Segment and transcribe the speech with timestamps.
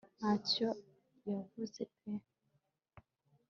[0.17, 0.69] ntacyo
[1.29, 2.11] yavuze pe